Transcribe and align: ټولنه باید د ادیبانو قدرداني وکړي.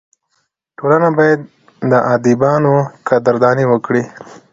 ټولنه 0.77 1.09
باید 1.17 1.39
د 1.91 1.93
ادیبانو 2.13 2.73
قدرداني 3.07 3.65
وکړي. 3.69 4.03